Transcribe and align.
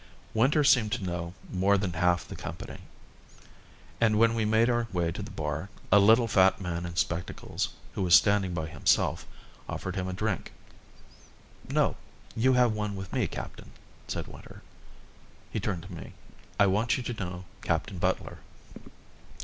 Winter 0.33 0.63
seemed 0.63 0.91
to 0.93 1.03
know 1.03 1.35
more 1.53 1.77
than 1.77 1.93
half 1.93 2.27
the 2.27 2.35
company, 2.35 2.79
and 3.99 4.17
when 4.17 4.33
we 4.33 4.45
made 4.45 4.67
our 4.67 4.87
way 4.91 5.11
to 5.11 5.21
the 5.21 5.29
bar 5.29 5.69
a 5.91 5.99
little 5.99 6.27
fat 6.27 6.59
man 6.59 6.87
in 6.87 6.95
spectacles, 6.95 7.69
who 7.93 8.01
was 8.01 8.15
standing 8.15 8.51
by 8.51 8.65
himself, 8.65 9.27
offered 9.69 9.95
him 9.95 10.07
a 10.07 10.13
drink. 10.13 10.53
"No, 11.69 11.97
you 12.35 12.53
have 12.53 12.71
one 12.73 12.95
with 12.95 13.13
me, 13.13 13.27
Captain," 13.27 13.69
said 14.07 14.25
Winter. 14.25 14.63
He 15.51 15.59
turned 15.59 15.83
to 15.83 15.93
me. 15.93 16.13
"I 16.59 16.65
want 16.65 16.97
you 16.97 17.03
to 17.03 17.13
know 17.23 17.45
Captain 17.61 17.99
Butler." 17.99 18.39